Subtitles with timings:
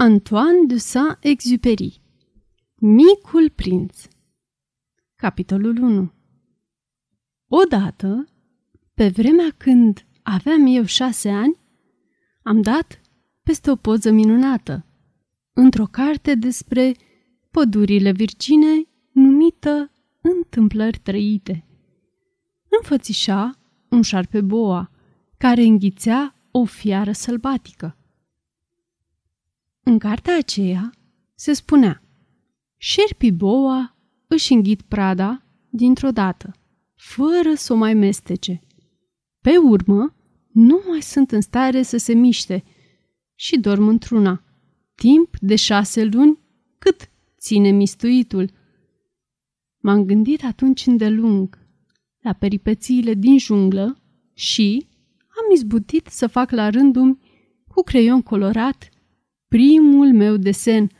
[0.00, 2.00] Antoine de Saint-Exupéry
[2.74, 4.04] Micul prinț
[5.14, 6.12] Capitolul 1
[7.48, 8.28] Odată,
[8.94, 11.60] pe vremea când aveam eu șase ani,
[12.42, 13.00] am dat
[13.42, 14.86] peste o poză minunată,
[15.52, 16.96] într-o carte despre
[17.50, 21.64] pădurile virgine numită Întâmplări trăite.
[22.80, 23.58] Înfățișa
[23.88, 24.90] un șarpe boa,
[25.36, 27.97] care înghițea o fiară sălbatică.
[29.88, 30.90] În cartea aceea
[31.34, 32.02] se spunea
[32.76, 36.56] Șerpii boa își înghit prada dintr-o dată,
[36.94, 38.60] fără să o mai mestece.
[39.40, 40.14] Pe urmă,
[40.52, 42.64] nu mai sunt în stare să se miște
[43.34, 44.44] și dorm într-una,
[44.94, 46.38] timp de șase luni
[46.78, 48.50] cât ține mistuitul.
[49.78, 51.58] M-am gândit atunci îndelung
[52.20, 54.02] la peripețiile din junglă
[54.34, 54.86] și
[55.28, 57.18] am izbutit să fac la rândul
[57.68, 58.88] cu creion colorat
[59.48, 60.90] primul meu desen,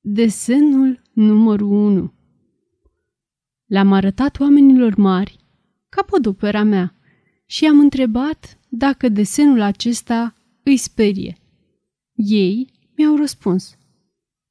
[0.00, 2.12] desenul numărul 1.
[3.66, 5.36] Le-am arătat oamenilor mari
[5.88, 6.96] capodopera mea
[7.46, 11.36] și am întrebat dacă desenul acesta îi sperie.
[12.14, 13.76] Ei mi-au răspuns.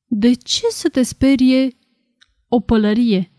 [0.05, 1.77] De ce să te sperie
[2.47, 3.31] o pălărie?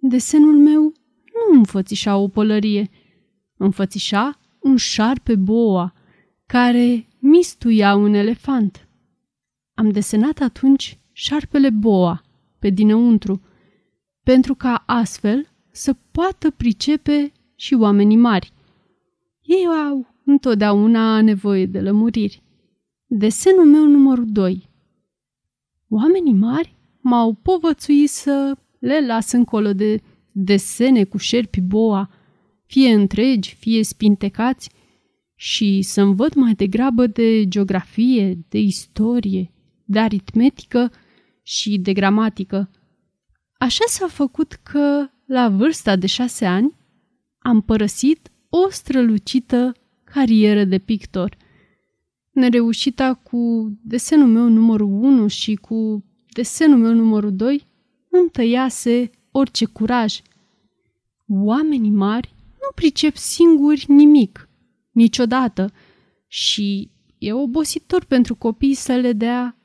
[0.00, 2.90] Desenul meu nu înfățișa o pălărie,
[3.56, 5.94] înfățișa un șarpe boa
[6.46, 8.88] care mistuia un elefant.
[9.74, 12.22] Am desenat atunci șarpele boa
[12.58, 13.42] pe dinăuntru,
[14.22, 18.52] pentru ca astfel să poată pricepe și oamenii mari.
[19.42, 22.42] Ei au întotdeauna nevoie de lămuriri.
[23.06, 24.68] Desenul meu numărul 2.
[25.88, 32.10] Oamenii mari m-au povățuit să le las încolo de desene cu șerpi boa,
[32.66, 34.70] fie întregi, fie spintecați,
[35.44, 39.50] și să învăț mai degrabă de geografie, de istorie,
[39.84, 40.92] de aritmetică
[41.42, 42.70] și de gramatică.
[43.58, 46.74] Așa s-a făcut că, la vârsta de șase ani,
[47.38, 49.74] am părăsit o strălucită
[50.04, 51.36] carieră de pictor.
[52.30, 57.66] Nereușita cu desenul meu numărul 1 și cu desenul meu numărul 2
[58.10, 60.20] îmi tăiase orice curaj.
[61.28, 64.46] Oamenii mari nu pricep singuri nimic–
[64.92, 65.72] niciodată
[66.26, 69.56] și e obositor pentru copii să le dea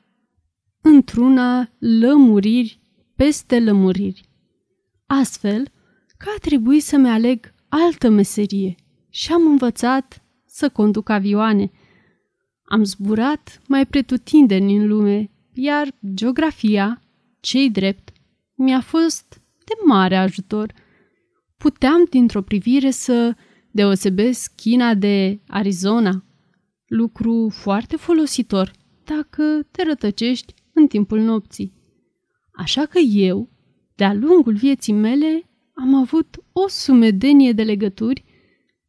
[0.80, 2.80] într-una lămuriri
[3.16, 4.28] peste lămuriri.
[5.06, 5.68] Astfel
[6.16, 8.74] că a trebuit să-mi aleg altă meserie
[9.08, 11.70] și am învățat să conduc avioane.
[12.62, 17.02] Am zburat mai pretutindeni în lume, iar geografia,
[17.40, 18.12] cei drept,
[18.54, 20.72] mi-a fost de mare ajutor.
[21.56, 23.36] Puteam dintr-o privire să
[23.70, 26.24] deosebesc China de Arizona.
[26.86, 28.72] Lucru foarte folositor
[29.04, 31.72] dacă te rătăcești în timpul nopții.
[32.52, 33.48] Așa că eu,
[33.94, 35.42] de-a lungul vieții mele,
[35.72, 38.24] am avut o sumedenie de legături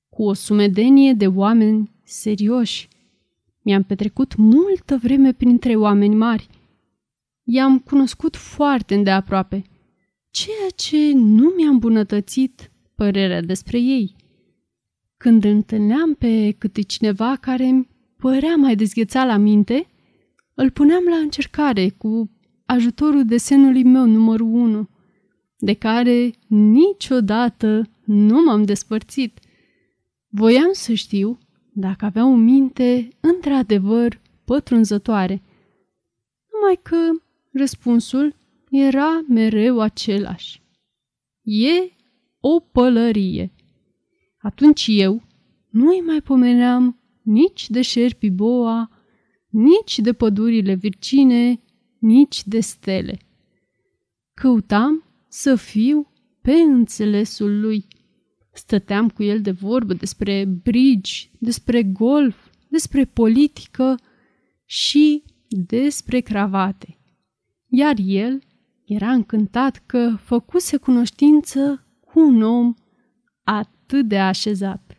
[0.10, 2.88] cu o sumedenie de oameni serioși.
[3.62, 6.48] Mi-am petrecut multă vreme printre oameni mari.
[7.44, 9.64] I-am cunoscut foarte îndeaproape,
[10.32, 14.16] ceea ce nu mi-a îmbunătățit părerea despre ei.
[15.24, 17.88] Când întâlneam pe câte cineva care îmi
[18.18, 19.88] părea mai dezghețat la minte,
[20.54, 22.32] îl puneam la încercare cu
[22.66, 24.90] ajutorul desenului meu numărul 1,
[25.58, 29.40] de care niciodată nu m-am despărțit.
[30.28, 31.38] Voiam să știu
[31.74, 35.42] dacă avea o minte într-adevăr pătrunzătoare.
[36.54, 36.98] Numai că
[37.52, 38.36] răspunsul
[38.70, 40.62] era mereu același.
[41.42, 41.92] E
[42.40, 43.54] o pălărie.
[44.42, 45.24] Atunci eu
[45.70, 48.90] nu îi mai pomeneam nici de șerpi boa,
[49.50, 51.62] nici de pădurile virgine,
[52.00, 53.18] nici de stele.
[54.34, 56.12] Căutam să fiu
[56.42, 57.88] pe înțelesul lui.
[58.54, 64.00] Stăteam cu el de vorbă despre brigi, despre golf, despre politică
[64.66, 66.98] și despre cravate.
[67.68, 68.44] Iar el
[68.86, 72.74] era încântat că făcuse cunoștință cu un om
[73.90, 74.98] atât de așezat.